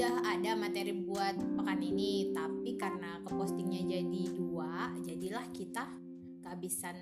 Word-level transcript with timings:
udah 0.00 0.32
ada 0.32 0.56
materi 0.56 0.96
buat 0.96 1.36
pekan 1.60 1.76
ini, 1.84 2.32
tapi 2.32 2.72
karena 2.80 3.20
kepostingnya 3.20 3.84
jadi 3.84 4.22
dua, 4.32 4.96
jadilah 5.04 5.44
kita 5.52 5.84
kehabisan 6.40 6.96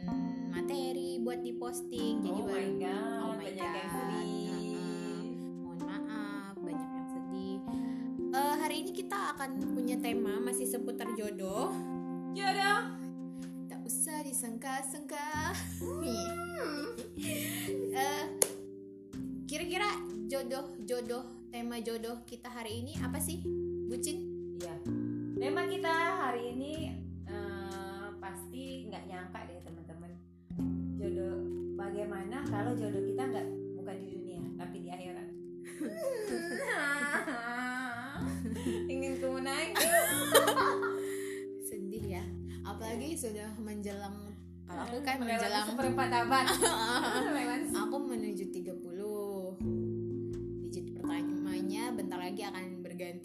materi 0.51 1.23
buat 1.23 1.39
diposting. 1.39 2.27
Jadi 2.27 2.41
oh 2.43 2.43
my 2.43 2.51
baru 2.51 2.73
god, 2.83 3.19
Oh 3.23 3.33
my 3.39 3.47
banyak 3.47 3.55
yang 3.55 3.87
God. 3.87 3.95
sedih. 3.95 4.51
Uh-uh. 4.51 5.23
mohon 5.63 5.79
maaf 5.87 6.55
banyak 6.59 6.91
yang 6.91 7.09
sedih. 7.15 7.59
Eh, 8.35 8.55
hari 8.67 8.77
ini 8.83 8.91
kita 8.91 9.19
akan 9.39 9.51
punya 9.79 9.95
tema 10.03 10.43
masih 10.43 10.67
seputar 10.67 11.15
jodoh. 11.15 11.71
Jodoh. 12.35 12.83
Tak 13.71 13.79
usah 13.87 14.27
disangka-sangka. 14.27 15.55
Eh, 17.89 18.25
Kira-kira 19.47 19.87
jodoh 20.27 20.75
jodoh 20.83 21.38
tema 21.49 21.81
jodoh 21.81 22.21
kita 22.29 22.53
hari 22.53 22.85
ini 22.85 22.93
apa 23.01 23.17
sih, 23.17 23.41
Bucin? 23.89 24.21
Iya. 24.61 24.77
Tema 25.41 25.65
kita 25.65 25.95
hari 26.21 26.53
ini 26.53 26.93
eh, 27.25 28.07
pasti 28.21 28.85
nggak 28.93 29.09
nyangka 29.09 29.49
deh 29.49 29.57
teman-teman. 29.65 30.13
Jodoh 31.01 31.41
bagaimana 31.73 32.45
kalau 32.53 32.77
jodoh 32.77 33.01
kita 33.01 33.33
nggak 33.33 33.49
bukan 33.81 33.97
di 33.97 34.07
dunia 34.13 34.45
tapi 34.61 34.77
di 34.85 34.89
akhirat. 34.93 35.29
Ingin 38.93 39.13
ku 39.17 39.41
menangis. 39.41 39.89
Sedih 41.65 42.21
ya. 42.21 42.25
Apalagi 42.61 43.17
sudah 43.17 43.57
menjelang 43.57 44.37
kalau 44.69 44.85
aku 44.85 45.01
kan 45.01 45.17
menjelang 45.17 45.65
seperempat 45.65 46.13
abad. 46.13 46.45
Aku 47.89 47.97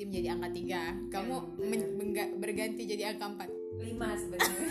akan 0.03 0.11
berganti 0.11 0.11
menjadi 0.11 0.27
angka 0.35 0.49
3 0.51 1.07
kamu 1.07 1.35
Ya, 1.63 1.63
men- 1.63 1.95
berganti 2.37 2.83
jadi 2.83 3.03
angka 3.15 3.47
4 3.47 3.79
lima 3.79 4.09
sebenarnya. 4.19 4.63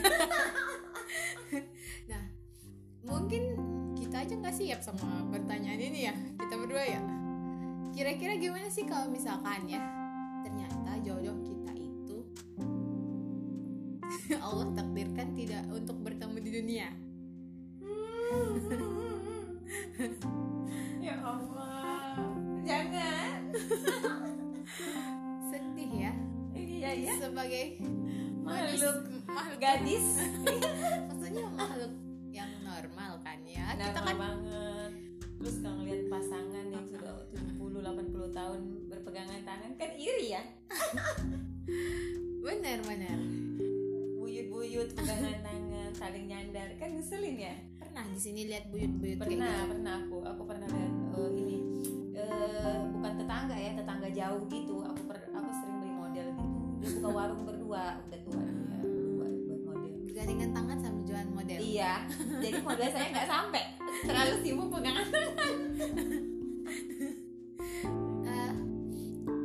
nah 2.11 2.23
mungkin 3.03 3.43
kita 3.97 4.17
aja 4.23 4.35
nggak 4.37 4.55
siap 4.55 4.81
sama 4.85 5.25
pertanyaan 5.33 5.81
ini 5.81 6.01
ya 6.05 6.15
kita 6.37 6.55
berdua 6.55 6.85
ya. 6.85 7.01
Kira-kira 7.93 8.37
gimana 8.37 8.69
sih 8.69 8.85
kalau 8.85 9.09
misalkan 9.09 9.65
ya 9.69 9.81
ternyata 10.45 11.01
jodoh 11.01 11.37
kita 11.45 11.73
itu 11.77 12.19
Allah 14.45 14.69
takdirkan 14.73 15.12
sebagai 27.43 27.75
Makhluk 28.47 28.99
makhluk 29.27 29.59
gadis. 29.59 30.07
maksudnya 31.11 31.47
makhluk 31.51 31.91
yang 32.31 32.51
normal 32.63 33.19
kan 33.23 33.39
ya 33.43 33.75
kita 33.75 33.99
Normal 33.99 34.07
kan 34.07 34.17
banget. 34.19 34.93
Terus 35.43 35.57
kalau 35.59 35.77
ngeliat 35.83 36.03
pasangan 36.07 36.65
yang 36.71 36.87
sudah 36.87 37.15
70 37.35 37.83
80 37.83 38.39
tahun 38.39 38.61
berpegangan 38.95 39.41
tangan 39.43 39.71
kan 39.75 39.91
iri 39.99 40.39
ya. 40.39 40.43
benar-benar 42.47 43.19
Buyut-buyut 44.23 44.95
pegangan 44.95 45.39
tangan, 45.43 45.91
saling 45.99 46.31
nyandar 46.31 46.79
kan 46.79 46.95
ngeselin 46.95 47.43
ya. 47.43 47.55
pernah 47.75 48.07
di 48.07 48.19
sini 48.23 48.47
lihat 48.47 48.71
buyut-buyut 48.71 49.19
Pernah, 49.19 49.51
gitu 49.51 49.71
pernah 49.75 49.95
aku. 49.99 50.19
Aku 50.31 50.43
pernah 50.47 50.69
lihat 50.71 50.95
eh, 50.95 51.31
ini 51.43 51.57
eh, 52.15 52.79
bukan 52.87 53.13
tetangga 53.19 53.57
ya, 53.59 53.71
tetangga 53.75 54.09
jauh 54.15 54.43
gitu. 54.47 54.87
Aku 54.87 55.03
Dia 56.83 56.91
buka 56.93 57.09
warung 57.11 57.43
berdua, 57.45 57.85
udah 58.03 58.21
tua 58.21 58.43
dia 58.43 58.91
buat 59.09 59.33
buat 59.47 59.61
model. 59.65 59.93
bergandengan 60.03 60.51
tangan 60.51 60.79
sambil 60.79 61.03
jualan 61.05 61.31
model 61.31 61.59
Iya, 61.59 61.93
jadi 62.37 62.59
model 62.61 62.89
saya 62.91 63.07
nggak 63.09 63.29
sampai 63.29 63.63
terlalu 64.03 64.35
sibuk 64.43 64.69
pegangan. 64.69 65.07
Eh, 68.25 68.53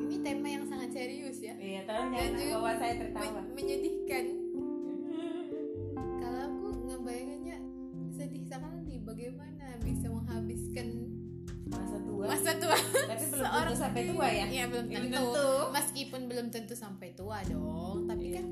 ini 0.01 0.17
tema 0.19 0.47
yang 0.47 0.65
sangat 0.65 0.89
serius 0.91 1.37
ya 1.39 1.53
Iya, 1.55 1.81
Dan 1.83 2.09
jangan 2.09 2.33
bawa 2.55 2.71
saya 2.75 2.93
tertawa. 2.97 3.41
Men- 3.47 3.96
Belum 13.37 13.45
seorang 13.45 13.65
tentu 13.67 13.77
sampai 13.79 14.01
tua 14.03 14.27
ya. 14.27 14.45
Iya 14.47 14.63
belum 14.65 14.85
Belum 14.87 15.01
tentu. 15.03 15.23
tentu. 15.27 15.49
Meskipun 15.69 16.21
belum 16.25 16.47
tentu 16.49 16.73
sampai 16.73 17.09
tua 17.13 17.37
dong, 17.43 17.97
tapi 18.05 18.25
Iya. 18.27 18.35
kan 18.35 18.45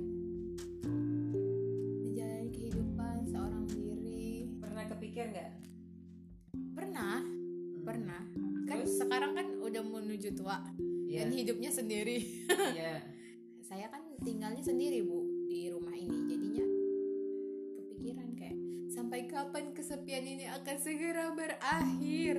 menjalani 2.01 2.50
kehidupan 2.50 3.16
seorang 3.25 3.63
diri 3.66 4.29
Pernah 4.56 4.84
kepikir 4.88 5.25
nggak? 5.28 5.51
pernah 6.72 7.24
pernah 7.81 8.22
kan 8.66 8.81
Terus? 8.81 8.97
sekarang 8.97 9.31
kan 9.34 9.47
udah 9.59 9.81
menuju 9.81 10.29
tua 10.34 10.57
Iya. 11.06 11.22
dan 11.22 11.29
hidupnya 11.31 11.69
sendiri. 11.69 12.18
Iya. 12.75 13.01
Saya 13.62 13.90
kan 13.90 14.06
tinggalnya 14.22 14.62
sendiri 14.62 15.01
bu 15.01 15.19
di 15.45 15.68
rumah 15.68 15.91
ini, 15.91 16.18
jadinya 16.28 16.66
kepikiran 17.75 18.29
kayak 18.34 18.57
sampai 18.88 19.25
kapan 19.25 19.72
kesepian 19.72 20.22
ini 20.24 20.45
akan 20.47 20.78
segera 20.78 21.31
berakhir. 21.31 22.38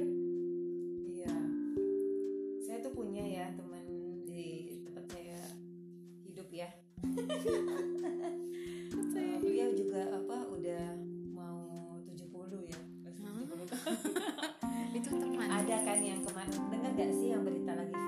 Kemarin 16.96 17.12
dengar 17.12 17.12
gak 17.12 17.20
sih 17.20 17.28
yang 17.28 17.44
berita 17.44 17.72
lagi 17.76 18.05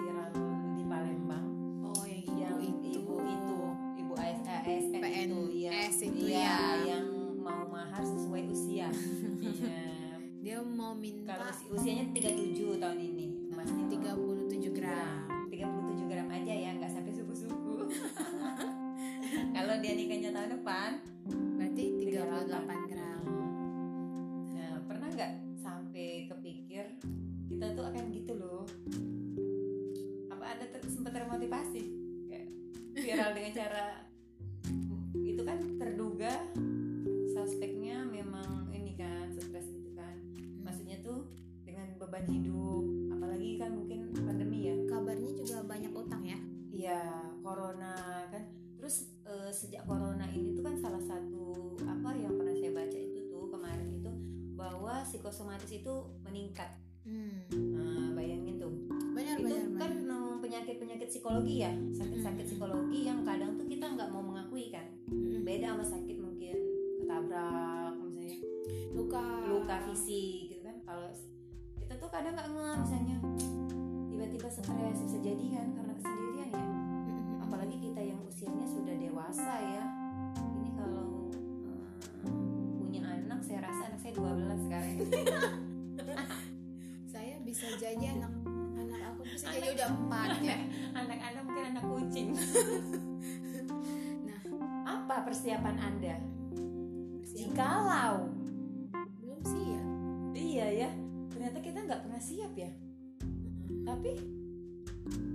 viral 33.09 33.33
dengan 33.33 33.53
cara 33.57 33.87
itu 35.17 35.41
kan 35.41 35.59
terduga 35.81 36.35
suspeknya 37.33 38.05
memang 38.05 38.69
ini 38.69 39.01
kan 39.01 39.33
stres 39.33 39.65
gitu 39.65 39.97
kan. 39.97 40.13
Maksudnya 40.61 41.01
tuh 41.01 41.25
dengan 41.65 41.89
beban 41.97 42.29
hidup 42.29 42.85
apalagi 43.17 43.57
kan 43.57 43.73
mungkin 43.73 44.13
pandemi 44.13 44.69
ya. 44.69 44.77
Kabarnya 44.85 45.33
juga 45.33 45.65
banyak 45.65 45.93
utang 45.97 46.21
ya. 46.21 46.37
iya 46.69 47.33
corona 47.41 48.29
kan. 48.29 48.45
Terus 48.77 49.09
eh, 49.25 49.51
sejak 49.57 49.89
corona 49.89 50.29
ini 50.29 50.53
tuh 50.53 50.69
kan 50.69 50.77
salah 50.77 51.01
satu 51.01 51.81
apa 51.89 52.13
yang 52.13 52.37
pernah 52.37 52.53
saya 52.53 52.77
baca 52.77 52.99
itu 53.01 53.25
tuh 53.33 53.49
kemarin 53.49 53.89
itu 53.89 54.13
bahwa 54.53 55.01
psikosomatis 55.09 55.73
itu 55.73 55.95
meningkat. 56.29 56.77
Hmm. 57.09 57.49
nah, 57.73 58.13
bayangin 58.13 58.61
tuh. 58.61 58.69
Benar 59.17 59.41
itu 59.41 59.49
benar 59.49 59.65
kan 59.81 59.93
benar. 59.97 60.09
penyakit 60.45 60.77
penyakit 60.77 61.09
psikologi 61.09 61.65
ya 61.65 61.73
fisik 69.99 70.55
gitu 70.55 70.63
kan. 70.63 70.79
Kalau 70.87 71.11
kita 71.75 71.95
tuh 71.99 72.11
kadang 72.15 72.39
nggak 72.39 72.49
nge 72.55 72.71
misalnya 72.87 73.17
tiba-tiba 74.07 74.47
stres 74.47 74.99
bisa 75.03 75.19
jadi 75.19 75.45
kan 75.59 75.67
karena 75.75 75.93
kesendirian 75.99 76.51
ya. 76.55 76.67
Apalagi 77.43 77.77
kita 77.83 78.01
yang 78.07 78.23
usianya 78.23 78.67
sudah 78.71 78.95
dewasa 78.95 79.53
ya. 79.59 79.85
Ini 80.39 80.71
kalau 80.79 81.35
eh, 82.23 82.31
punya 82.79 83.03
anak 83.11 83.43
saya 83.43 83.67
rasa 83.67 83.91
anak 83.91 83.99
saya 83.99 84.15
12 84.15 84.67
sekarang 84.71 84.95
Saya 87.19 87.35
bisa 87.43 87.67
jadi 87.83 88.15
anak 88.15 88.31
anak 88.79 89.01
aku 89.11 89.27
bisa 89.27 89.51
jadi 89.51 89.75
udah 89.75 89.89
empat 89.99 90.31
ya. 90.47 90.59
Anak 90.99 91.19
anda 91.19 91.41
mungkin 91.43 91.65
anak 91.75 91.85
kucing. 91.85 92.29
Nah. 94.29 94.41
Apa 94.89 95.29
persiapan 95.29 95.77
anda? 95.79 96.17
Jikalau 97.29 98.38
iya 100.59 100.75
ya 100.75 100.91
ternyata 101.31 101.63
kita 101.63 101.79
nggak 101.87 102.03
pernah 102.03 102.19
siap 102.19 102.51
ya. 102.59 102.71
Tapi 103.87 104.11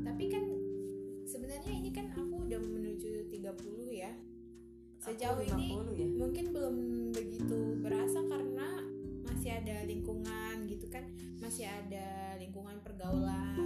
tapi 0.03 0.23
kan 0.27 0.43
sebenarnya 1.23 1.71
ini 1.79 1.95
kan 1.95 2.11
aku 2.11 2.43
udah 2.43 2.59
menuju 2.59 3.31
30 3.31 4.03
ya. 4.03 4.11
Sejauh 4.99 5.39
aku 5.39 5.47
ini 5.55 5.79
50 5.79 5.95
ya. 5.95 6.07
mungkin 6.19 6.45
belum 6.51 6.75
begitu 7.15 7.79
berasa 7.79 8.19
karena 8.27 8.83
masih 9.23 9.63
ada 9.63 9.87
lingkungan 9.87 10.67
gitu 10.67 10.91
kan. 10.91 11.07
Masih 11.39 11.71
ada 11.71 12.35
lingkungan 12.35 12.83
pergaulan 12.83 13.62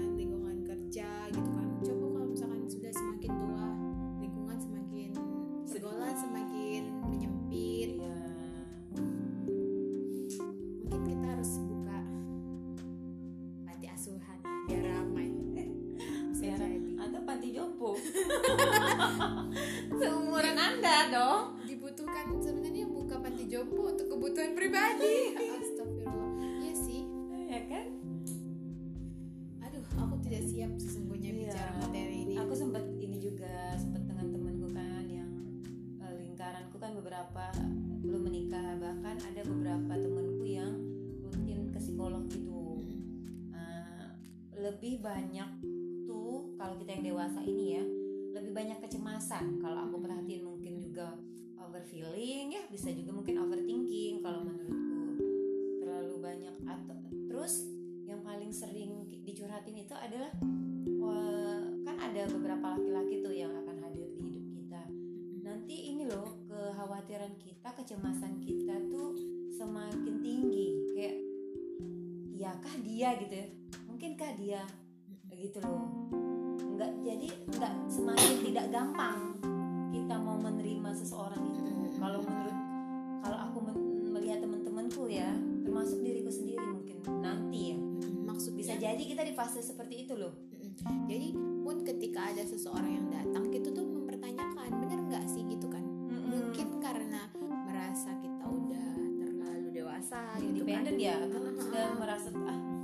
bisa 52.88 53.04
juga 53.04 53.20
mungkin 53.20 53.36
overthinking 53.44 54.24
kalau 54.24 54.48
menurutku 54.48 55.20
terlalu 55.84 56.24
banyak 56.24 56.56
atau 56.64 56.96
terus 57.28 57.68
yang 58.08 58.24
paling 58.24 58.48
sering 58.48 59.04
dicurhatin 59.28 59.76
itu 59.76 59.92
adalah 59.92 60.32
kan 61.84 61.96
ada 62.00 62.32
beberapa 62.32 62.80
laki-laki 62.80 63.20
tuh 63.20 63.36
yang 63.36 63.52
akan 63.52 63.84
hadir 63.84 64.08
di 64.16 64.32
hidup 64.32 64.46
kita. 64.56 64.82
Nanti 65.44 65.76
ini 65.92 66.08
loh 66.08 66.48
kekhawatiran 66.48 67.36
kita 67.36 67.76
kecemasan 67.76 68.40
kita 68.40 68.80
tuh 68.88 69.20
semakin 69.52 70.24
tinggi. 70.24 70.68
Kayak 70.96 71.16
iyakah 72.40 72.76
dia? 72.88 73.10
gitu 73.20 73.36
ya. 73.36 73.48
Mungkinkah 73.84 74.32
dia? 74.40 74.64
Gitu 75.36 75.60
loh. 75.60 76.08
Nggak 76.56 77.04
jadi 77.04 77.28
nggak 77.52 77.74
semakin 77.92 78.36
tidak 78.48 78.66
gampang 78.72 79.36
kita 79.92 80.16
mau 80.24 80.40
menerima 80.40 80.96
seseorang 80.96 81.47
jadi 88.78 89.04
kita 89.04 89.22
di 89.26 89.34
fase 89.34 89.60
seperti 89.60 90.06
itu 90.06 90.14
loh. 90.14 90.34
Jadi 91.10 91.34
pun 91.66 91.82
ketika 91.82 92.30
ada 92.32 92.46
seseorang 92.46 92.92
yang 92.94 93.08
datang 93.10 93.50
kita 93.50 93.74
tuh 93.74 93.84
mempertanyakan 93.84 94.70
bener 94.86 95.00
nggak 95.10 95.26
sih? 95.26 95.44
Gitu 95.50 95.68
kan. 95.68 95.84
Mungkin 96.08 96.78
karena 96.80 97.28
merasa 97.66 98.14
kita 98.22 98.46
udah 98.46 98.90
terlalu 99.18 99.68
dewasa 99.74 100.22
gitu 100.40 100.64
kan. 100.64 100.86
Ya? 100.96 101.18
Ah, 101.18 101.54
sudah 101.58 101.86
ah. 101.90 101.98
merasa 101.98 102.30
ah 102.46 102.78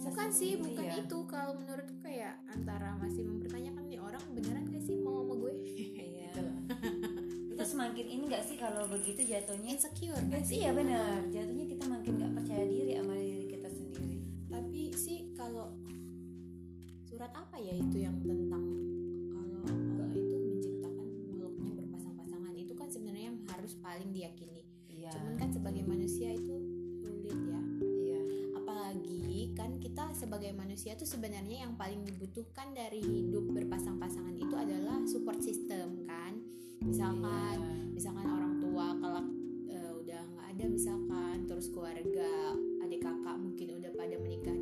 bisa 0.00 0.16
bukan 0.16 0.28
sih 0.32 0.56
sendiri 0.56 0.64
bukan 0.64 0.84
ya. 0.88 0.96
itu. 1.04 1.18
Kalau 1.28 1.52
menurutku 1.60 1.96
kayak 2.00 2.34
antara 2.48 2.96
masih 2.96 3.22
mempertanyakan 3.28 3.84
nih 3.84 4.00
orang 4.00 4.24
beneran 4.32 4.64
gak 4.72 4.82
sih 4.88 4.96
mau 4.96 5.20
sama 5.20 5.34
gue? 5.36 5.52
Iya. 5.76 6.32
Kita 7.52 7.64
semakin 7.68 8.06
ini 8.08 8.22
nggak 8.32 8.44
sih 8.48 8.56
kalau 8.56 8.88
begitu 8.88 9.20
jatuhnya? 9.20 9.76
Insecure 9.76 10.24
gak 10.32 10.40
sih? 10.48 10.64
iya 10.64 10.72
benar. 10.72 11.20
Jatuhnya 11.28 11.59
surat 17.70 17.86
apa 17.86 17.86
ya 17.86 17.86
itu 17.86 17.98
yang 18.02 18.16
tentang 18.26 18.64
kalau 19.30 19.60
Allah 19.70 20.10
itu 20.18 20.34
menciptakan 20.34 21.06
makhluknya 21.22 21.72
berpasang-pasangan. 21.78 22.52
Itu 22.58 22.74
kan 22.74 22.88
sebenarnya 22.90 23.26
yang 23.30 23.38
harus 23.46 23.72
paling 23.78 24.10
diyakini. 24.10 24.62
Iya. 24.90 25.14
Cuman 25.14 25.34
kan 25.38 25.48
sebagai 25.54 25.82
manusia 25.86 26.34
itu 26.34 26.56
sulit 26.98 27.38
ya. 27.38 27.60
Iya. 27.78 28.20
Apalagi 28.58 29.54
kan 29.54 29.78
kita 29.78 30.10
sebagai 30.18 30.50
manusia 30.50 30.98
tuh 30.98 31.06
sebenarnya 31.06 31.62
yang 31.62 31.78
paling 31.78 32.02
dibutuhkan 32.02 32.74
dari 32.74 32.98
hidup 32.98 33.46
berpasang-pasangan 33.54 34.34
itu 34.34 34.54
adalah 34.58 34.98
support 35.06 35.38
system 35.38 36.10
kan? 36.10 36.42
Misalkan 36.82 37.60
Iya. 37.60 37.86
misalkan 37.94 38.26
orang 38.26 38.54
tua 38.58 38.86
kalau 38.98 39.22
eh, 39.70 39.92
udah 39.94 40.22
nggak 40.26 40.46
ada 40.58 40.64
misalkan 40.66 41.46
terus 41.46 41.70
keluarga 41.70 42.56
adik 42.82 43.04
kakak 43.04 43.36
mungkin 43.38 43.78
udah 43.78 43.92
pada 43.94 44.16
menikah 44.18 44.56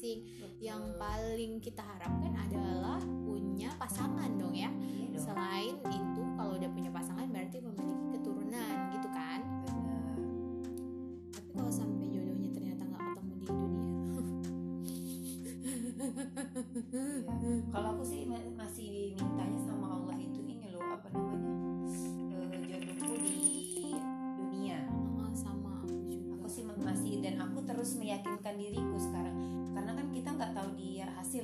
masing-masing. 0.00 0.20
Yang 0.60 0.82
paling 0.96 1.52
kita 1.60 1.82
harapkan 1.84 2.32
adalah 2.36 3.00
punya 3.24 3.68
pasangan 3.76 4.32
dong 4.40 4.56
ya. 4.56 4.72
Iya 4.72 5.06
dong. 5.12 5.20
selain 5.20 5.69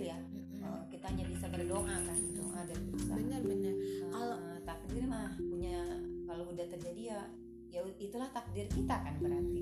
ya. 0.07 0.19
Mm-mm. 0.25 0.59
Eh, 0.59 0.83
kita 0.89 1.05
hanya 1.09 1.25
bisa 1.27 1.47
berdoa 1.47 1.95
kan 2.01 2.19
doa 2.33 2.61
dan 2.63 2.79
berusaha. 2.87 3.15
benar-benar 3.17 3.75
Eh, 3.75 4.09
Kalau- 4.09 4.41
takdir 4.63 5.05
mah 5.05 5.31
punya 5.37 5.79
kalau 6.25 6.45
udah 6.49 6.67
terjadi 6.67 7.03
ya 7.09 7.21
ya 7.69 7.81
itulah 7.99 8.27
takdir 8.29 8.67
kita 8.69 8.97
kan 8.97 9.15
berarti. 9.17 9.61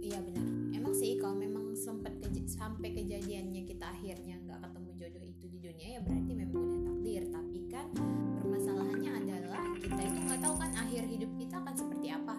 iya 0.00 0.16
benar 0.18 0.46
emang 0.72 0.94
sih 0.94 1.14
kalau 1.14 1.36
memang 1.36 1.74
sempat 1.74 2.16
keja- 2.18 2.48
sampai 2.48 2.88
kejadiannya 2.90 3.62
kita 3.64 3.84
akhirnya 3.86 4.40
nggak 4.40 4.60
ketemu 4.62 4.90
jodoh 4.96 5.24
itu 5.26 5.44
di 5.46 5.58
dunia 5.60 5.88
ya 5.90 6.00
berarti 6.00 6.32
memang 6.34 6.56
udah 6.56 6.80
takdir 6.86 7.22
tapi 7.28 7.58
kan 7.66 7.86
permasalahannya 8.34 9.12
adalah 9.14 9.64
kita 9.76 10.00
itu 10.00 10.18
nggak 10.22 10.40
tahu 10.40 10.54
kan 10.56 10.72
akhir 10.74 11.02
hidup 11.04 11.30
kita 11.36 11.54
akan 11.58 11.74
seperti 11.74 12.08
apa 12.08 12.36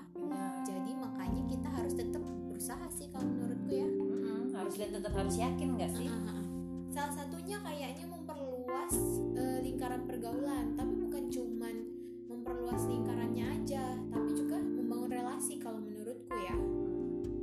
jadi 0.64 0.92
makanya 0.96 1.44
kita 1.48 1.70
harus 1.70 1.94
tetap 1.94 2.24
berusaha 2.44 2.86
sih 2.90 3.08
kalau 3.08 3.28
menurutku 3.28 3.72
ya 3.72 3.86
Mm-mm, 3.88 4.42
harus 4.52 4.74
dan 4.76 4.90
tetap 4.92 5.14
harus 5.14 5.36
yakin 5.36 5.68
nggak 5.72 5.92
sih? 5.92 6.10
Ah. 6.10 6.41
Salah 6.92 7.14
satunya 7.16 7.58
kayaknya 7.64 8.06
memperluas 8.06 8.94
eh, 9.34 9.60
lingkaran 9.64 10.04
pergaulan. 10.04 10.76
Tapi 10.76 10.94
bukan 11.00 11.24
cuman 11.32 11.76
memperluas 12.28 12.84
lingkarannya 12.88 13.46
aja 13.60 13.84
tapi 14.08 14.30
juga 14.32 14.60
membangun 14.60 15.12
relasi 15.12 15.56
kalau 15.58 15.80
menurutku 15.80 16.36
ya. 16.36 16.56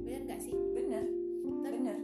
Benar 0.04 0.20
nggak 0.24 0.40
sih? 0.40 0.52
Benar, 0.52 1.04
benar. 1.44 1.98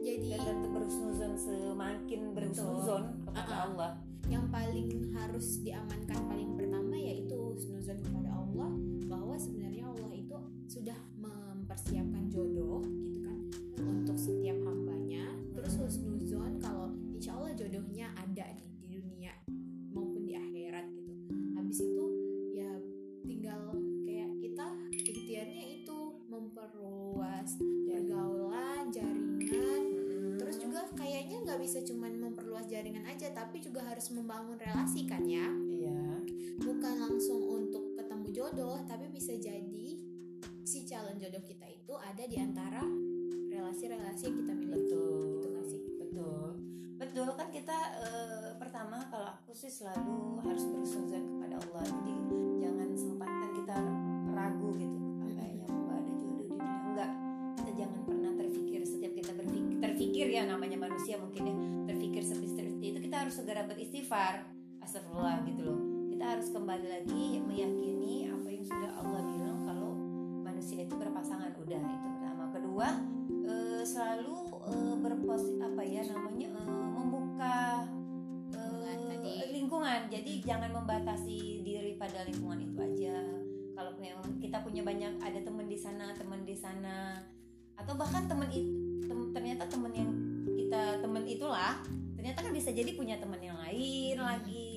jadi 0.00 0.32
dan 0.32 0.64
tetap 0.64 0.70
berhusnuzon 0.72 1.32
semakin 1.36 2.20
berhusnuzon 2.32 3.02
kepada 3.20 3.36
Ah, 3.36 3.52
ah. 3.52 3.60
Allah. 3.68 3.90
Yang 4.32 4.44
paling 4.48 4.88
harus 5.12 5.46
diamankan 5.60 6.20
paling 6.24 6.50
pertama 6.56 6.96
yaitu 6.96 7.36
husnuzon 7.36 8.00
kepada 8.00 8.32
Allah 8.32 8.70
bahwa 9.04 9.36
sebenarnya 9.36 9.84
Allah 9.84 10.08
bisa 31.70 31.86
cuman 31.86 32.18
memperluas 32.18 32.66
jaringan 32.66 33.06
aja, 33.06 33.30
tapi 33.30 33.62
juga 33.62 33.86
harus 33.86 34.10
membangun 34.10 34.58
relasi 34.58 35.06
kan 35.06 35.22
ya. 35.22 35.46
iya. 35.70 36.18
Bukan 36.58 36.98
langsung 36.98 37.46
untuk 37.46 37.94
ketemu 37.94 38.26
jodoh, 38.34 38.82
tapi 38.90 39.06
bisa 39.06 39.38
jadi 39.38 39.94
si 40.66 40.82
calon 40.82 41.14
jodoh 41.22 41.38
kita 41.46 41.70
itu 41.70 41.94
ada 41.94 42.26
di 42.26 42.42
antara 42.42 42.82
relasi-relasi 43.54 44.22
yang 44.26 44.36
kita 44.42 44.52
miliki. 44.58 44.74
betul. 44.82 45.46
Gitu 45.46 45.62
sih? 45.70 45.82
betul. 45.94 46.48
Betul 46.98 47.28
kan 47.38 47.48
kita 47.54 47.78
eh, 48.02 48.50
pertama 48.58 49.06
kalau 49.06 49.30
aku 49.30 49.54
sih 49.54 49.70
selalu 49.70 50.42
harus 50.42 50.66
berusaha 50.66 51.06
kepada 51.06 51.54
Allah. 51.54 51.86
Jadi 51.86 52.14
jangan 52.66 52.88
sempatkan 52.98 53.50
kita 53.54 53.78
ragu 54.34 54.74
gitu 54.74 54.98
ada 55.22 55.46
jodoh 55.54 56.02
di 56.02 56.14
dunia 56.18 56.66
enggak 56.90 57.12
kita 57.62 57.70
jangan 57.78 58.00
pernah 58.02 58.32
terpikir 58.34 58.80
setiap 58.82 59.12
kita 59.14 59.32
berpikir 59.38 59.76
terpikir 59.80 60.26
ya 60.32 60.42
namanya 60.48 60.78
manusia 60.80 61.16
mungkin 61.20 61.42
ya 61.44 61.59
harus 63.30 63.46
segera 63.46 63.62
beristighfar. 63.62 64.42
Astagfirullah 64.82 65.46
gitu 65.46 65.62
loh. 65.62 65.78
Kita 66.10 66.34
harus 66.34 66.50
kembali 66.50 66.82
lagi 66.90 67.38
meyakini 67.38 68.26
apa 68.26 68.48
yang 68.50 68.66
sudah 68.66 68.90
Allah 68.90 69.22
bilang 69.22 69.58
kalau 69.62 69.94
manusia 70.42 70.82
itu 70.82 70.98
berpasangan. 70.98 71.54
Udah 71.62 71.78
itu 71.78 72.06
pertama. 72.10 72.50
Kedua 72.50 72.88
eh, 73.46 73.82
selalu 73.86 74.34
eh, 74.66 74.94
berpos 74.98 75.46
apa 75.62 75.78
ya 75.78 76.02
namanya 76.10 76.58
eh, 76.58 76.90
membuka 76.90 77.86
Lingkungan 78.50 78.98
tadi. 78.98 79.34
lingkungan. 79.54 80.00
Jadi 80.10 80.32
jangan 80.42 80.70
membatasi 80.74 81.62
diri 81.62 81.94
pada 81.94 82.26
lingkungan 82.26 82.66
itu 82.66 82.82
aja. 82.82 83.14
Kalau 83.78 83.94
memang 84.02 84.42
kita 84.42 84.58
punya 84.66 84.82
banyak 84.82 85.22
ada 85.22 85.38
teman 85.38 85.70
di 85.70 85.78
sana 85.78 86.18
teman 86.18 86.42
di 86.42 86.58
sana 86.58 87.22
atau 87.78 87.94
bahkan 87.94 88.26
teman 88.26 88.50
itu 88.50 88.74
ternyata 89.30 89.70
teman 89.70 89.94
yang 89.94 90.10
kita 90.58 90.98
teman 90.98 91.22
itulah 91.30 91.78
ternyata 92.20 92.44
kan 92.44 92.52
bisa 92.52 92.68
jadi 92.68 92.92
punya 92.92 93.16
teman 93.16 93.40
yang 93.40 93.56
lain 93.56 94.12
Hmm. 94.14 94.28
lagi. 94.28 94.76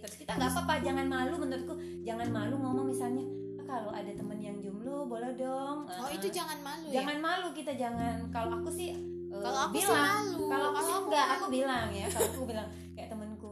Terus 0.00 0.14
kita 0.16 0.30
nggak 0.32 0.50
apa-apa 0.50 0.74
jangan 0.80 1.04
malu 1.04 1.36
menurutku. 1.36 1.74
Jangan 2.00 2.28
malu 2.28 2.56
ngomong 2.56 2.88
misalnya 2.88 3.28
"Ah, 3.60 3.64
kalau 3.68 3.92
ada 3.92 4.08
teman 4.08 4.40
yang 4.40 4.56
jomblo 4.56 5.04
boleh 5.04 5.36
dong. 5.36 5.84
Oh 5.84 6.08
Eh, 6.08 6.16
itu 6.16 6.32
jangan 6.32 6.56
malu 6.58 6.88
ya? 6.88 6.94
jangan 6.98 7.16
malu 7.20 7.48
kita 7.52 7.76
jangan. 7.76 8.24
Kalau 8.32 8.56
aku 8.56 8.72
sih 8.72 8.96
eh, 8.96 9.36
kalau 9.36 9.68
aku 9.68 9.76
bilang. 9.76 10.00
malu. 10.00 10.40
Kalau 10.48 10.68
aku 10.72 10.92
enggak 11.04 11.26
aku 11.36 11.44
bilang 11.52 11.88
ya. 11.92 12.06
Kalau 12.08 12.28
aku 12.32 12.44
bilang 12.48 12.68
kayak 12.96 13.08
temenku 13.12 13.50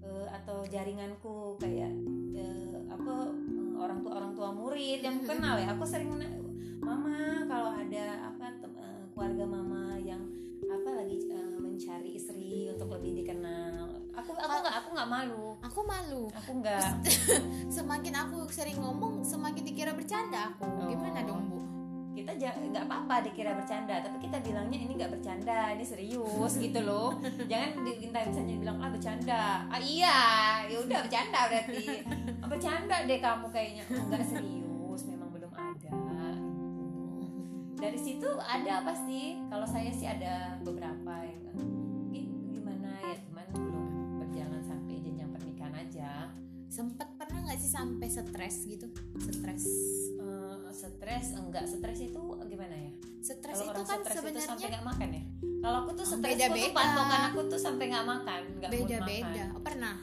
eh, 0.00 0.26
atau 0.32 0.56
jaringanku 0.64 1.36
kayak 1.60 1.92
eh, 2.32 2.76
apa 2.88 3.12
eh, 3.28 3.72
orang 3.76 4.00
tua 4.00 4.12
orang 4.16 4.32
tua 4.32 4.48
murid 4.48 5.04
yang 5.04 5.20
aku 5.20 5.28
kenal 5.28 5.54
ya 5.54 5.68
aku 5.68 5.84
sering 5.84 6.08
mama 6.80 7.44
kalau 7.44 7.70
ada 7.70 8.04
apa 8.24 8.48
tem- 8.56 8.78
eh, 8.80 9.04
keluarga 9.12 9.44
mama 9.44 9.82
yang 10.00 10.24
apa 10.66 10.90
lagi 10.90 11.16
eh, 11.30 11.56
mencari 11.62 12.10
istri 12.18 12.66
untuk 12.74 12.90
lebih 12.98 13.22
dikenal? 13.22 13.86
Aku 14.18 14.34
aku 14.34 14.56
nggak 14.66 14.76
aku 14.82 14.88
nggak 14.98 15.10
malu. 15.10 15.46
Aku 15.62 15.80
malu. 15.86 16.22
Aku 16.34 16.50
nggak. 16.58 17.06
Semakin 17.76 18.14
aku 18.18 18.50
sering 18.50 18.82
ngomong 18.82 19.22
semakin 19.22 19.62
dikira 19.62 19.94
bercanda 19.94 20.50
aku. 20.50 20.66
Oh. 20.66 20.90
gimana 20.90 21.22
dong 21.22 21.46
bu? 21.46 21.58
Kita 22.18 22.34
nggak 22.34 22.84
apa-apa 22.90 23.30
dikira 23.30 23.54
bercanda 23.54 24.02
tapi 24.02 24.18
kita 24.26 24.42
bilangnya 24.42 24.78
ini 24.82 24.98
nggak 24.98 25.14
bercanda 25.14 25.70
ini 25.78 25.86
serius 25.86 26.52
gitu 26.58 26.80
loh. 26.82 27.14
Jangan 27.50 27.86
diminta 27.86 28.26
misalnya 28.26 28.54
bilang 28.58 28.78
ah 28.82 28.90
bercanda. 28.90 29.42
Ah 29.70 29.78
iya 29.78 30.18
ya 30.66 30.76
udah 30.82 30.98
bercanda 31.06 31.40
berarti. 31.46 31.86
Ah, 32.38 32.46
bercanda 32.46 33.02
deh 33.02 33.18
kamu 33.18 33.50
kayaknya. 33.50 33.82
Oh, 33.90 34.06
nggak 34.14 34.22
serius 34.30 34.57
dari 37.88 37.96
situ 37.98 38.28
ada 38.38 38.74
pasti 38.82 39.20
kalau 39.46 39.64
saya 39.64 39.88
sih 39.90 40.04
ada 40.04 40.34
beberapa 40.60 41.12
yang 41.22 41.56
"Gi- 42.10 42.28
gimana 42.50 42.90
ya 43.02 43.16
cuman 43.22 43.46
belum 43.50 43.84
berjalan 44.18 44.62
sampai 44.62 44.94
jenjang 44.98 45.30
pernikahan 45.30 45.74
aja 45.78 46.28
sempet 46.68 47.08
pernah 47.16 47.40
nggak 47.42 47.58
sih 47.58 47.70
sampai 47.70 48.06
stres 48.06 48.56
gitu 48.62 48.86
stres 49.18 49.64
Eh, 50.18 50.68
stres 50.70 51.26
enggak 51.32 51.64
stres 51.64 51.98
itu 52.02 52.20
gimana 52.44 52.76
ya 52.76 52.92
stres 53.18 53.56
itu 53.58 53.80
kan 53.80 53.98
stres 53.98 54.20
itu 54.20 54.36
sampai 54.36 54.36
sebenarnya 54.36 54.68
nggak 54.70 54.86
makan 54.86 55.08
ya? 55.10 55.22
Kalau 55.58 55.76
aku 55.80 55.90
tuh 55.90 56.04
Oh, 56.04 56.12
stres 56.12 56.32
beda-beda. 56.34 56.60
tuh 56.60 56.72
patokan 56.72 57.22
aku 57.24 57.40
tuh 57.46 57.58
sampai 57.58 57.84
nggak 57.88 58.06
makan, 58.06 58.40
nggak 58.54 58.70
mood 58.70 58.78
beda 58.78 58.96
makan. 58.96 59.08
beda 59.08 59.44
oh, 59.50 59.62
pernah 59.64 59.96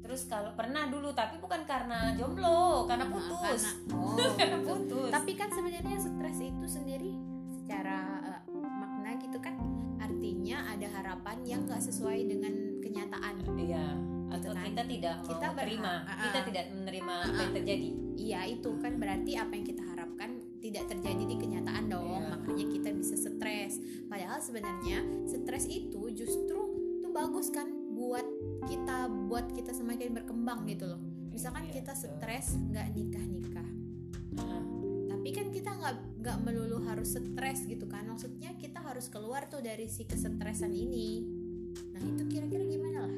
Terus 0.00 0.22
kalau 0.26 0.52
pernah 0.52 0.84
dulu, 0.86 1.08
tapi 1.12 1.40
bukan 1.40 1.64
karena 1.64 2.12
jomblo, 2.12 2.84
karena 2.84 3.04
Nah, 3.04 3.10
putus. 3.10 3.62
karena 3.64 3.72
oh 3.96 4.16
Karena 4.36 4.58
putus. 4.60 5.08
tapi 5.10 5.32
kan 5.32 5.48
sebenarnya 5.48 5.96
stres 5.98 6.38
itu 6.42 6.66
sendiri 6.68 7.12
secara 7.74 7.98
eh, 8.22 8.40
makna 8.54 9.10
gitu 9.18 9.38
kan 9.38 9.54
artinya 9.98 10.62
ada 10.70 10.86
harapan 10.92 11.36
yang 11.42 11.60
nggak 11.66 11.82
sesuai 11.82 12.22
dengan 12.24 12.54
kenyataan 12.78 13.34
iya. 13.58 13.98
Gitu 14.30 14.40
Atau 14.40 14.50
kan. 14.50 14.66
kita 14.66 14.82
tidak 14.84 15.14
mau 15.16 15.28
Kita 15.28 15.46
menerima, 15.48 15.92
berhak- 15.94 16.06
ah, 16.08 16.18
kita 16.20 16.38
ah. 16.38 16.44
tidak 16.44 16.64
menerima 16.72 17.14
apa 17.20 17.40
yang 17.40 17.54
terjadi. 17.54 17.88
iya 18.16 18.40
itu 18.48 18.70
kan 18.76 18.92
berarti 18.96 19.32
apa 19.34 19.52
yang 19.52 19.64
kita 19.64 19.82
harapkan 19.84 20.30
tidak 20.58 20.84
terjadi 20.88 21.22
di 21.24 21.36
kenyataan 21.36 21.84
dong 21.86 22.06
Iya. 22.16 22.30
makanya 22.32 22.66
kita 22.68 22.88
bisa 22.92 23.14
stres 23.16 23.72
padahal 24.06 24.38
sebenarnya 24.38 24.98
stres 25.24 25.64
itu 25.66 26.02
justru 26.10 26.58
tuh 26.96 27.10
bagus 27.10 27.50
kan 27.50 27.66
buat 27.90 28.26
kita 28.66 28.96
buat 29.28 29.50
kita 29.50 29.70
semakin 29.70 30.10
berkembang 30.12 30.66
gitu 30.66 30.86
loh 30.88 30.98
misalkan 31.28 31.66
Iya, 31.66 31.82
kita 31.82 31.92
stres 31.92 32.54
nggak 32.60 32.86
nikah 32.92 33.24
nikah 33.24 33.68
Ah, 34.34 34.62
tapi 35.08 35.30
kan 35.30 35.46
kita 35.48 35.70
nggak 35.70 35.94
nggak 36.24 36.40
melulu 36.40 36.80
harus 36.88 37.12
stres 37.12 37.68
gitu 37.68 37.84
kan. 37.84 38.08
Maksudnya 38.08 38.56
kita 38.56 38.80
harus 38.80 39.12
keluar 39.12 39.44
tuh 39.52 39.60
dari 39.60 39.84
si 39.92 40.08
kesetresan 40.08 40.72
ini. 40.72 41.20
Nah 41.92 42.00
itu 42.00 42.24
kira-kira 42.32 42.64
gimana 42.64 43.04
lah 43.04 43.14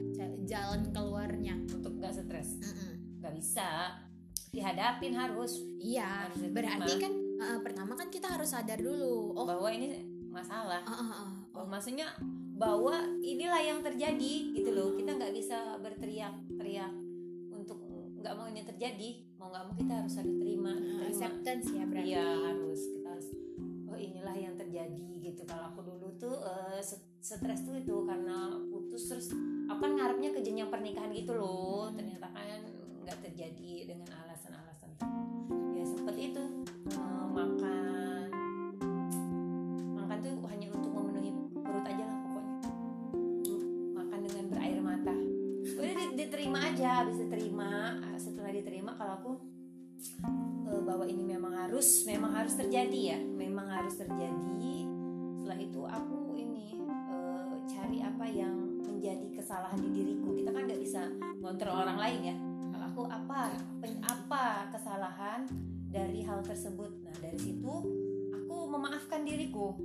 jalan 0.47 0.81
keluarnya? 0.95 1.55
Untuk 1.75 1.99
nggak 1.99 2.15
stres, 2.15 2.57
nggak 3.21 3.35
bisa. 3.35 3.99
Dihadapin 4.55 5.13
harus. 5.13 5.59
Iya 5.83 6.31
Harus 6.31 6.41
diterima. 6.41 6.55
berarti 6.57 6.93
kan 7.03 7.13
uh, 7.43 7.59
pertama 7.61 7.93
kan 7.99 8.09
kita 8.09 8.31
harus 8.31 8.55
sadar 8.55 8.79
dulu. 8.81 9.37
Oh. 9.37 9.45
Bahwa 9.45 9.69
ini 9.69 10.01
masalah. 10.31 10.81
ah, 10.87 10.93
ah, 10.95 11.11
ah, 11.13 11.31
Oh, 11.57 11.65
oh, 11.65 11.67
maksudnya 11.69 12.09
bahwa 12.57 13.05
inilah 13.21 13.61
yang 13.61 13.81
terjadi 13.85 14.35
gitu 14.55 14.71
loh. 14.73 14.97
Kita 14.97 15.17
nggak 15.19 15.35
bisa 15.35 15.77
berteriak-teriak 15.83 16.93
untuk 17.53 17.85
nggak 18.23 18.33
mau 18.33 18.47
ini 18.49 18.63
terjadi. 18.65 19.11
Mau 19.37 19.53
nggak 19.53 19.65
mau 19.69 19.75
kita 19.77 19.93
harus 20.01 20.15
ada 20.17 20.33
terima 20.33 20.73
terima. 20.73 21.05
Acceptance 21.11 21.67
ya 21.75 21.85
berarti. 21.85 22.09
Iya 22.17 22.27
harus 22.49 22.81
stres 27.21 27.61
tuh 27.67 27.75
itu 27.75 28.07
karena 28.07 28.55
putus 28.71 29.11
terus 29.11 29.35
apa 29.67 29.83
kan 29.83 29.99
ngarepnya 29.99 30.31
jenjang 30.39 30.71
pernikahan 30.71 31.11
gitu 31.11 31.35
loh. 31.35 31.91
Ternyata 31.91 32.31
kan 32.31 32.63
nggak 33.03 33.19
terjadi 33.23 33.91
dengan 33.91 34.11
alasan-alasan 34.27 34.95
ya 35.75 35.85
sempet 35.87 36.15
itu 36.19 36.43
eh, 36.95 37.27
makan. 37.35 38.27
Makan 39.99 40.17
tuh 40.23 40.35
hanya 40.55 40.69
untuk 40.71 40.91
memenuhi 40.95 41.31
perut 41.59 41.87
aja 41.87 42.05
lah 42.07 42.19
pokoknya. 42.23 42.57
Makan 43.99 44.19
dengan 44.23 44.45
berair 44.51 44.79
mata. 44.79 45.15
Udah 45.67 45.95
di- 45.99 46.15
diterima 46.15 46.59
aja 46.71 47.03
habis 47.03 47.19
diterima 47.19 47.99
ah, 48.07 48.19
setelah 48.19 48.55
diterima 48.55 48.95
kalau 48.95 49.13
aku 49.19 49.33
eh, 50.71 50.83
bahwa 50.87 51.05
ini 51.07 51.27
memang 51.27 51.55
harus 51.67 52.07
memang 52.07 52.35
harus 52.35 52.55
terjadi 52.55 53.01
ya. 53.15 53.19
Memang 53.19 53.67
harus 53.67 53.99
terjadi. 53.99 54.87
Setelah 55.43 55.59
itu 55.63 55.83
aku 55.87 56.35
ini 56.35 56.76
eh, 57.87 58.03
cari 58.03 58.03
apa 58.03 58.27
yang 58.27 58.57
menjadi 58.83 59.27
kesalahan 59.39 59.79
di 59.79 59.91
diriku. 59.95 60.35
Kita 60.35 60.51
kan 60.51 60.67
nggak 60.67 60.83
bisa 60.83 61.07
ngontrol 61.39 61.87
orang 61.87 61.99
lain 62.03 62.21
ya. 62.35 62.37
Kalau 62.75 62.87
aku 62.91 63.03
apa 63.07 63.39
apa- 64.03 64.67
kesalahan 64.75 65.47
dari 65.87 66.27
hal 66.27 66.43
tersebut? 66.43 66.91
Nah 67.07 67.15
dari 67.23 67.39
situ 67.39 67.73
aku 68.35 68.57
memaafkan 68.67 69.23
diriku 69.23 69.79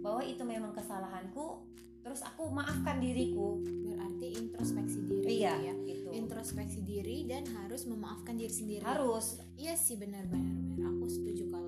bahwa 0.00 0.24
itu 0.24 0.40
memang 0.40 0.72
kesalahanku 0.72 1.68
terus 2.00 2.24
aku 2.24 2.48
maafkan 2.48 2.96
diriku. 2.96 3.60
Berarti 3.60 4.40
introspeksi 4.40 5.04
diri 5.04 5.44
iya 5.44 5.60
gitu 5.60 5.68
ya. 5.68 5.74
gitu. 5.84 6.08
Introspeksi 6.16 6.80
diri 6.80 7.28
dan 7.28 7.44
harus 7.60 7.84
memaafkan 7.84 8.40
diri 8.40 8.52
sendiri. 8.52 8.80
Harus. 8.88 9.36
Iya 9.60 9.76
sih 9.76 10.00
benar 10.00 10.24
benar 10.32 10.48
benar. 10.64 10.96
Aku 10.96 11.12
setuju 11.12 11.52
kalau 11.52 11.63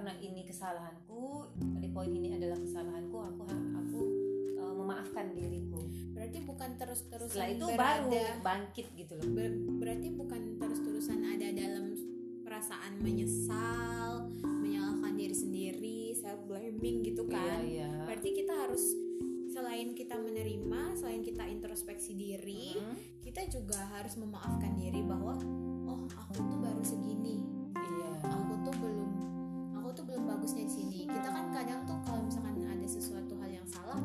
karena 0.00 0.16
ini 0.24 0.48
kesalahanku. 0.48 1.52
Di 1.76 1.92
poin 1.92 2.08
ini 2.08 2.32
adalah 2.32 2.56
kesalahanku. 2.56 3.20
Aku 3.20 3.44
aku 3.52 4.00
uh, 4.56 4.72
memaafkan 4.80 5.36
diriku. 5.36 5.76
berarti 6.16 6.40
bukan 6.40 6.76
terus 6.80 7.04
terusan 7.08 7.36
Setelah 7.36 7.52
itu 7.52 7.66
berada 7.76 7.84
baru 8.08 8.40
bangkit 8.40 8.86
gitu 8.96 9.12
loh. 9.20 9.28
Ber- 9.36 9.60
berarti 9.76 10.08
bukan 10.16 10.56
terus-terusan 10.56 11.20
ada 11.20 11.48
dalam 11.52 11.92
perasaan 12.48 12.96
menyesal, 13.04 14.32
menyalahkan 14.40 15.20
diri 15.20 15.36
sendiri, 15.36 16.00
self 16.16 16.48
blaming 16.48 17.04
gitu 17.04 17.28
kan. 17.28 17.60
Iya, 17.60 17.84
iya. 17.84 17.90
Berarti 18.08 18.28
kita 18.32 18.56
harus 18.56 18.84
selain 19.52 19.92
kita 19.92 20.16
menerima, 20.16 20.96
selain 20.96 21.20
kita 21.20 21.44
introspeksi 21.44 22.16
diri, 22.16 22.72
Mm, 22.80 23.20
kita 23.20 23.44
juga 23.52 23.84
harus 23.96 24.16
memaafkan 24.16 24.72
diri 24.80 25.04
bahwa 25.04 25.36
oh 25.88 26.08
aku 26.08 26.40
tuh 26.40 26.58
baru 26.60 26.84
segini, 26.84 27.44
bagusnya 30.40 30.64
di 30.64 30.72
sini 30.72 30.98
kita 31.04 31.28
kan 31.28 31.52
kadang 31.52 31.84
tuh 31.84 32.00
kalau 32.08 32.24
misalkan 32.24 32.64
ada 32.64 32.88
sesuatu 32.88 33.36
hal 33.44 33.50
yang 33.60 33.68
salah 33.68 34.00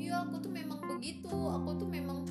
ya 0.00 0.24
aku 0.24 0.40
tuh 0.40 0.48
memang 0.48 0.80
begitu 0.80 1.28
aku 1.28 1.76
tuh 1.76 1.88
memang 1.92 2.24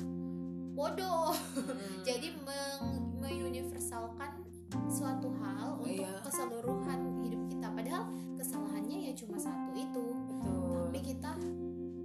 bodoh 0.74 1.30
hmm. 1.54 2.02
jadi 2.08 2.34
meng 2.42 3.04
suatu 4.94 5.28
hal 5.42 5.74
oh, 5.74 5.82
untuk 5.82 6.06
iya. 6.06 6.22
keseluruhan 6.22 7.00
hidup 7.26 7.42
kita 7.50 7.66
padahal 7.74 8.02
kesalahannya 8.38 9.10
ya 9.10 9.12
cuma 9.18 9.36
satu 9.36 9.70
itu 9.74 10.04
Betul. 10.30 10.70
tapi 10.86 11.00
kita 11.02 11.32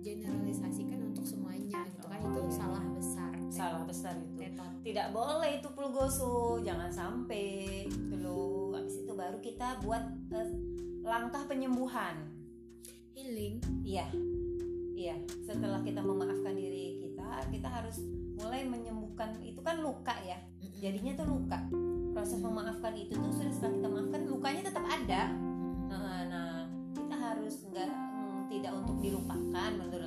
generalisasikan 0.02 1.00
untuk 1.14 1.24
semuanya 1.24 1.86
itu 1.86 2.06
kan 2.10 2.20
itu 2.20 2.42
iya. 2.44 2.52
salah 2.52 2.86
besar 2.92 3.32
salah 3.54 3.84
besar 3.86 4.18
itu 4.18 4.42
tetap. 4.42 4.72
tidak 4.82 5.08
boleh 5.14 5.62
itu 5.62 5.70
pulgoso 5.72 6.58
jangan 6.66 6.90
sampai 6.90 7.86
dulu 7.88 8.74
abis 8.74 9.06
itu 9.06 9.14
baru 9.14 9.38
kita 9.38 9.80
buat 9.86 10.04
uh, 10.34 10.50
langkah 11.10 11.42
penyembuhan. 11.50 12.22
Healing. 13.18 13.58
Iya. 13.82 14.06
Iya 14.94 15.16
setelah 15.50 15.82
kita 15.82 16.06
memaafkan 16.06 16.54
diri 16.54 17.02
kita 17.02 17.26
kita 17.50 17.68
harus 17.68 17.98
mulai 18.38 18.62
menyembuhkan. 18.70 19.42
Itu 19.42 19.66
kan 19.66 19.82
luka 19.82 20.14
ya. 20.22 20.38
Jadinya 20.80 21.18
tuh 21.18 21.28
luka. 21.28 21.60
Proses 22.14 22.40
memaafkan 22.40 22.94
itu 22.96 23.18
tuh 23.18 23.34
sudah 23.34 23.52
setelah 23.52 23.74
kita 23.76 23.88
maafkan 23.90 24.22
lukanya 24.30 24.62
tetap 24.70 24.86
ada. 24.86 25.22
Nah, 25.90 26.22
nah 26.30 26.52
kita 26.96 27.16
harus 27.18 27.56
nggak 27.68 27.90
mm, 27.90 28.40
tidak 28.54 28.72
untuk 28.78 28.98
dilupakan 29.04 29.72
menurut 29.76 29.99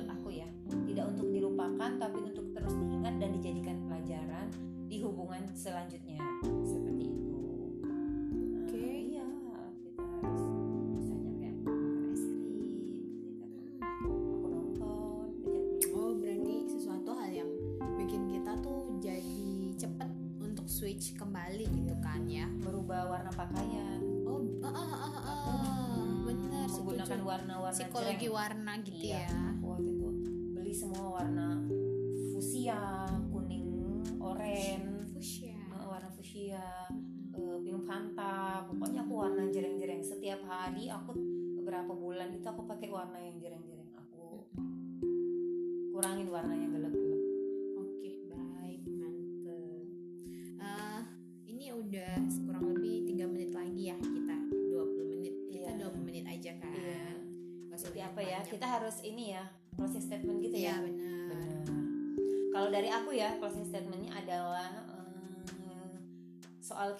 kembali 21.43 21.67
gitu 21.75 21.95
kan 21.99 22.23
ya. 22.23 22.47
Merubah 22.47 23.03
warna 23.11 23.27
pakaian. 23.35 23.99
Oh 24.23 24.39
ah, 24.63 24.71
ah, 24.71 24.95
ah, 24.95 25.19
ah, 25.27 26.07
benar 26.23 26.71
menggunakan 26.71 27.19
warna-warna 27.19 27.75
psikologi 27.75 28.27
warna 28.31 28.79
gitu 28.79 29.11
Iya, 29.11 29.27
ya 29.27 29.52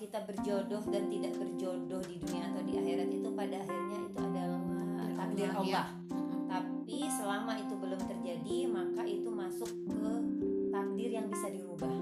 kita 0.03 0.19
berjodoh 0.27 0.83
dan 0.91 1.07
tidak 1.07 1.33
berjodoh 1.39 2.03
di 2.03 2.19
dunia 2.19 2.51
atau 2.51 2.61
di 2.67 2.75
akhirat 2.75 3.07
itu 3.07 3.29
pada 3.31 3.55
akhirnya 3.63 3.99
itu 4.03 4.19
adalah 4.19 4.61
takdir 5.15 5.47
Allah, 5.47 5.63
ya. 5.63 5.75
Allah. 5.79 5.87
Tapi 6.51 6.97
selama 7.07 7.53
itu 7.55 7.73
belum 7.79 8.01
terjadi 8.03 8.57
maka 8.67 9.03
itu 9.07 9.29
masuk 9.31 9.71
ke 9.87 10.11
takdir 10.75 11.09
yang 11.15 11.27
bisa 11.31 11.47
dirubah. 11.55 11.95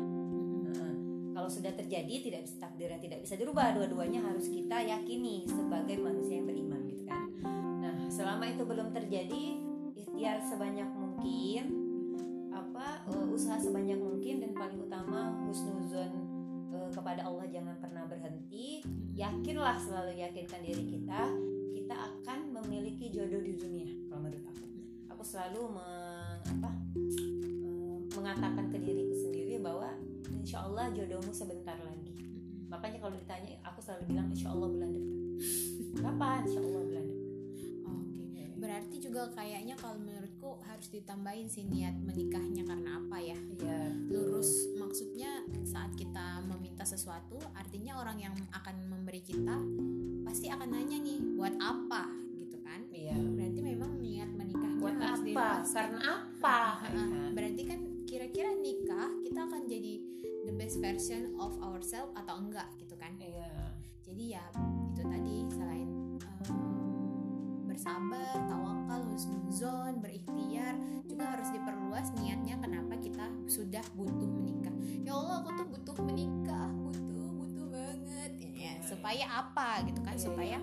Nah, 0.66 0.94
kalau 1.38 1.46
sudah 1.46 1.78
terjadi 1.78 2.14
tidak 2.26 2.42
bisa 2.50 2.58
takdir 2.58 2.90
yang 2.90 3.02
tidak 3.06 3.22
bisa 3.22 3.38
dirubah 3.38 3.70
dua-duanya 3.78 4.26
harus 4.26 4.50
kita 4.50 4.82
yakini 4.82 5.46
sebagai 5.46 6.02
manusia 6.02 6.42
yang 6.42 6.50
beriman 6.50 6.82
gitu 6.90 7.06
kan. 7.06 7.30
Nah 7.86 8.10
selama 8.10 8.50
itu 8.50 8.66
belum 8.66 8.90
terjadi 8.98 9.44
ikhtiar 9.94 10.42
sebanyak 10.42 10.90
mungkin 10.90 11.64
apa 12.50 13.06
eh, 13.14 13.28
usaha 13.30 13.62
sebanyak 13.62 14.02
mungkin 14.02 14.42
dan 14.42 14.52
paling 14.58 14.90
utama 14.90 15.38
husnuzon 15.46 16.21
eh, 16.72 16.90
kepada 16.92 17.22
Allah 17.28 17.46
jangan 17.52 17.76
pernah 17.78 18.04
berhenti. 18.08 18.82
Yakinlah 19.14 19.76
selalu 19.78 20.18
yakinkan 20.18 20.64
diri 20.64 20.84
kita 20.88 21.22
kita 21.76 21.96
akan 21.96 22.40
memiliki 22.56 23.12
jodoh 23.12 23.44
di 23.44 23.60
dunia. 23.60 23.92
Kalau 24.08 24.24
menurut 24.24 24.46
aku. 24.48 24.66
Aku 25.12 25.24
selalu 25.28 25.62
meng- 25.76 26.40
apa, 26.48 26.70
eh, 26.96 27.98
mengatakan 28.16 28.66
ke 28.72 28.78
diriku 28.80 29.16
sendiri 29.16 29.60
bahwa 29.60 29.92
insya 30.32 30.64
Allah 30.64 30.88
jodohmu 30.96 31.36
sebentar 31.36 31.76
lagi. 31.84 32.16
Makanya 32.72 32.98
kalau 33.04 33.14
ditanya 33.20 33.52
aku 33.68 33.84
selalu 33.84 34.16
bilang 34.16 34.28
insya 34.32 34.56
Allah 34.56 34.68
bulan 34.72 34.90
depan. 34.96 35.16
Kapan? 36.08 36.40
Insya 36.48 36.60
Allah 36.64 36.82
bulan 36.88 37.06
depan. 37.12 37.30
Oke. 37.92 38.44
Berarti 38.56 38.96
juga 39.04 39.22
kayaknya 39.36 39.76
kalau 39.76 40.00
harus 40.66 40.88
ditambahin 40.88 41.46
sih 41.46 41.64
niat 41.64 41.96
menikahnya 41.96 42.64
karena 42.64 43.00
apa 43.00 43.18
ya? 43.18 43.38
ya 43.60 43.94
Lurus 44.10 44.72
maksudnya 44.76 45.44
saat 45.64 45.94
kita 45.94 46.42
meminta 46.44 46.84
sesuatu, 46.84 47.38
artinya 47.54 48.00
orang 48.00 48.18
yang 48.18 48.36
akan 48.52 48.76
memberi 48.88 49.22
kita 49.22 49.56
pasti 50.24 50.48
akan 50.48 50.68
nanya 50.68 50.98
nih, 50.98 51.20
buat 51.36 51.56
apa 51.58 52.10
gitu 52.36 52.58
kan? 52.62 52.82
iya 52.92 53.16
Berarti 53.16 53.60
memang 53.62 53.92
niat 53.98 54.30
menikahnya 54.32 54.80
buat 54.80 54.96
harus 54.98 55.22
apa 55.22 55.26
diluruskan. 55.28 55.74
karena 55.74 56.00
apa 56.02 56.58
Ah, 56.82 56.98
ah. 56.98 57.30
Berarti 57.32 57.62
kan 57.64 57.80
kira-kira 58.04 58.52
nikah 58.52 59.10
kita 59.22 59.40
akan 59.46 59.62
jadi 59.66 59.94
the 60.50 60.54
best 60.58 60.82
version 60.82 61.38
of 61.38 61.54
ourselves 61.62 62.12
atau 62.18 62.36
enggak 62.42 62.68
gitu 62.76 62.96
kan? 62.96 63.14
iya 63.18 63.72
Jadi 64.02 64.24
ya 64.36 64.44
itu 64.92 65.02
tadi 65.08 65.36
selain 65.48 65.88
bersabar, 67.64 68.36
tawakal, 68.46 69.02
husnuzon, 69.08 70.04
berikhtiar 70.04 70.31
sudah 73.46 73.84
butuh 73.94 74.30
menikah. 74.30 74.74
Ya 75.02 75.14
Allah, 75.14 75.42
aku 75.42 75.50
tuh 75.54 75.68
butuh 75.70 75.96
menikah, 76.04 76.70
butuh, 76.72 77.26
butuh 77.38 77.66
banget. 77.70 78.32
Ya, 78.52 78.74
supaya 78.82 79.26
apa 79.28 79.86
gitu 79.86 80.00
kan? 80.02 80.14
Iya, 80.14 80.22
Supaya 80.22 80.58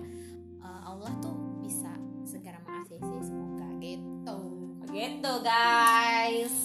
eh, 0.59 0.81
Allah 0.83 1.11
tuh 1.19 1.35
bisa 1.59 1.91
segera 2.23 2.59
mengasihi 2.61 3.19
semoga 3.21 3.67
gitu. 3.79 4.37
gitu 4.89 5.33
guys 5.41 6.55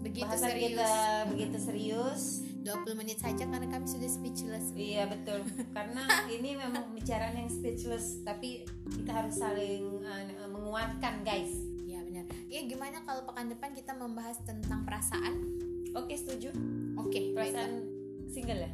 Begitu 0.00 0.24
bahasan 0.24 0.50
serius. 0.50 0.70
kita 0.72 0.90
begitu 1.28 1.56
serius 1.58 2.22
20 2.60 2.94
menit 2.94 3.18
saja 3.18 3.42
karena 3.42 3.66
kami 3.66 3.86
sudah 3.86 4.06
speechless. 4.06 4.70
iya 4.72 5.04
betul 5.06 5.42
karena 5.70 6.02
ini 6.34 6.54
memang 6.54 6.90
pembicaraan 6.90 7.36
yang 7.36 7.50
speechless 7.50 8.22
tapi 8.22 8.62
kita 8.92 9.10
harus 9.10 9.34
saling 9.34 10.00
uh, 10.02 10.24
menguatkan 10.46 11.22
guys 11.22 11.52
Ya 12.50 12.60
gimana 12.62 12.98
kalau 13.00 13.22
pekan 13.24 13.46
depan 13.46 13.70
kita 13.70 13.94
membahas 13.94 14.42
tentang 14.42 14.82
perasaan? 14.82 15.38
oke 15.90 16.10
setuju 16.12 16.50
Oke, 16.96 17.30
baiklah. 17.30 17.66
perasaan 17.66 17.72
single 18.28 18.60
ya 18.60 18.70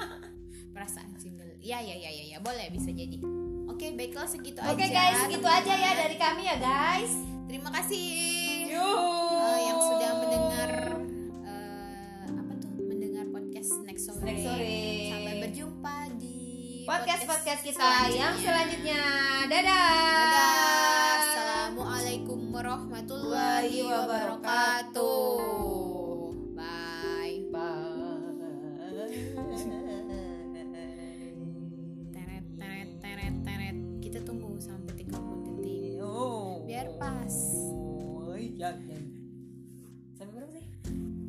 perasaan 0.74 1.10
single. 1.16 1.48
Ya 1.58 1.76
ya 1.78 1.92
ya 1.94 2.08
ya 2.08 2.24
ya, 2.26 2.38
boleh 2.38 2.68
bisa 2.70 2.88
jadi. 2.90 3.20
Oke, 3.66 3.92
baiklah 3.92 4.24
segitu 4.24 4.56
aja. 4.56 4.70
oke 4.70 4.86
guys 4.86 5.20
gitu 5.26 5.44
aja 5.44 5.72
ya 5.74 5.90
dari 5.94 6.16
kami 6.16 6.42
ya 6.42 6.56
guys 6.56 7.12
Terima 7.44 7.68
kasih 7.72 8.04
eh, 8.70 9.58
yang 9.60 9.78
sudah 9.78 10.10
mendengar 10.16 10.70
eh, 11.42 12.24
apa 12.30 12.52
tuh? 12.56 12.72
Mendengar 12.78 13.24
podcast 13.28 13.70
next 13.82 14.04
sore. 14.06 14.22
Next 14.22 14.44
sore. 14.44 14.76
Sampai 15.10 15.34
berjumpa 15.42 15.94
di 16.16 16.36
podcast 16.84 17.22
podcast 17.24 17.60
kita 17.62 17.80
yang 18.08 18.32
selanjutnya. 18.32 18.38
selanjutnya 18.38 19.00
dadah 19.44 19.88
Dadah. 20.22 20.69
Wabarakatuh. 24.80 26.56
Bye. 26.56 27.36
Teret 32.10 32.46
teret 32.56 32.90
teret 33.04 33.34
teret. 33.44 33.76
Kita 34.00 34.18
tunggu 34.24 34.56
sampai 34.56 35.04
30 35.04 35.44
detik. 35.44 36.00
Biar 36.64 36.88
pas. 36.96 37.34
Sampai 40.16 40.32
berapa 40.32 40.52
sih? 40.52 40.64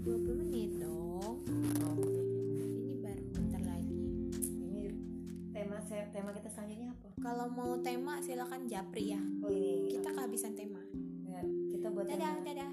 20 0.04 0.42
menit 0.48 0.72
dong. 0.80 1.44
Ini 1.44 2.96
baru 3.04 3.24
bentar 3.36 3.62
lagi. 3.68 4.00
Ini 4.48 4.96
tema 5.52 5.78
tema 5.88 6.30
kita 6.32 6.48
selanjutnya 6.56 6.96
apa? 6.96 7.08
Kalau 7.20 7.48
mau 7.52 7.76
tema 7.84 8.24
silakan 8.24 8.72
japri 8.72 9.12
ya. 9.12 9.22
Oh 9.44 9.52
ini 9.52 9.92
Kita 9.92 10.16
kehabisan 10.16 10.56
tema. 10.56 10.80
Ya, 11.32 11.40
kita 11.72 11.88
buat 11.96 12.12
Dadah, 12.12 12.44
tema, 12.44 12.44
dadah, 12.44 12.70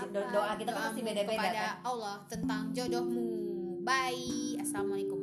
Apa 0.00 0.32
doa 0.32 0.52
kita 0.56 0.70
kan 0.72 0.80
doamu 0.92 1.00
beda-beda 1.04 1.36
kepada 1.36 1.60
kan. 1.60 1.74
Allah 1.84 2.16
tentang 2.32 2.62
jodohmu. 2.72 3.28
Bye. 3.84 4.56
Assalamualaikum. 4.60 5.19